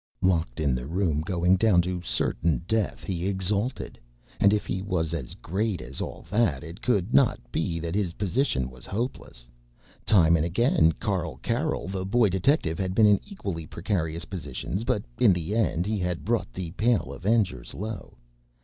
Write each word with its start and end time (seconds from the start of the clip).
Locked 0.23 0.59
in 0.59 0.73
the 0.73 0.87
room, 0.87 1.21
going 1.21 1.57
down 1.57 1.83
to 1.83 2.01
certain 2.01 2.63
death, 2.67 3.03
he 3.03 3.27
exulted. 3.27 3.99
And 4.39 4.51
if 4.51 4.65
he 4.65 4.81
was 4.81 5.13
as 5.13 5.35
great 5.35 5.79
as 5.79 6.01
all 6.01 6.25
that, 6.31 6.63
it 6.63 6.81
could 6.81 7.13
not 7.13 7.39
be 7.51 7.77
that 7.79 7.93
his 7.93 8.13
position 8.13 8.71
was 8.71 8.87
hopeless. 8.87 9.45
Time 10.03 10.35
and 10.35 10.43
again 10.43 10.91
Carl 10.93 11.35
Carroll, 11.43 11.87
the 11.87 12.03
Boy 12.03 12.29
Detective, 12.29 12.79
had 12.79 12.95
been 12.95 13.05
in 13.05 13.19
equally 13.29 13.67
precarious 13.67 14.25
positions, 14.25 14.83
but 14.83 15.03
in 15.19 15.33
the 15.33 15.53
end 15.55 15.85
he 15.85 15.99
had 15.99 16.25
brought 16.25 16.51
the 16.51 16.71
Pale 16.71 17.13
Avengers 17.13 17.75
low. 17.75 18.17